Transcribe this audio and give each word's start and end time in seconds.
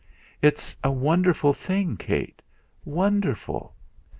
It's 0.41 0.75
a 0.83 0.89
wonderful 0.91 1.53
thing, 1.53 1.95
Kate 1.95 2.41
wonderful! 2.85 3.75